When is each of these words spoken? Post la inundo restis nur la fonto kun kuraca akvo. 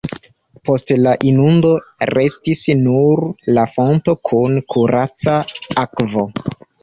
Post 0.67 0.91
la 1.01 1.11
inundo 1.31 1.73
restis 2.11 2.63
nur 2.79 3.21
la 3.59 3.67
fonto 3.75 4.17
kun 4.29 4.57
kuraca 4.75 5.37
akvo. 5.85 6.25